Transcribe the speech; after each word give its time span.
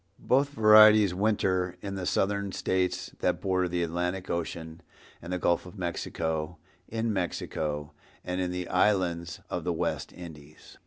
Both 0.17 0.49
varieties 0.49 1.13
winter 1.13 1.77
in 1.79 1.93
the 1.93 2.07
Southern 2.07 2.51
States 2.53 3.11
that 3.19 3.39
border 3.39 3.67
the 3.69 3.83
Atlantic 3.83 4.31
ocean 4.31 4.81
and 5.21 5.31
the 5.31 5.37
Gulf 5.37 5.67
of 5.67 5.77
Mexico, 5.77 6.57
in 6.87 7.13
Mexico 7.13 7.93
and 8.25 8.41
in 8.41 8.49
the 8.49 8.67
islands 8.67 9.41
of 9.51 9.63
the 9.63 9.71
West 9.73 10.11
Indies. 10.11 10.79